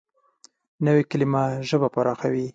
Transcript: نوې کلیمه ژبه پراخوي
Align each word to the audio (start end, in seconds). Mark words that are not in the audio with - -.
نوې 0.85 1.03
کلیمه 1.11 1.43
ژبه 1.69 1.87
پراخوي 1.95 2.47